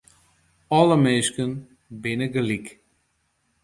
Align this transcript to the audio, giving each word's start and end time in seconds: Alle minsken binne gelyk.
Alle 0.79 0.97
minsken 1.03 1.51
binne 2.01 2.27
gelyk. 2.35 2.67